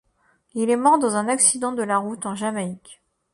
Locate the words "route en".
1.99-2.33